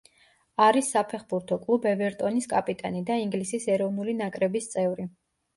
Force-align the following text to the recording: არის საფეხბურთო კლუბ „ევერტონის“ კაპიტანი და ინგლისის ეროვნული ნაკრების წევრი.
არის 0.67 0.87
საფეხბურთო 0.95 1.57
კლუბ 1.67 1.85
„ევერტონის“ 1.91 2.49
კაპიტანი 2.55 3.05
და 3.11 3.21
ინგლისის 3.27 3.71
ეროვნული 3.75 4.17
ნაკრების 4.23 4.73
წევრი. 4.77 5.11